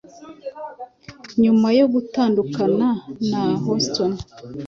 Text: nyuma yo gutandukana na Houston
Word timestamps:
nyuma 1.41 1.67
yo 1.79 1.85
gutandukana 1.93 2.89
na 3.31 3.43
Houston 3.63 4.11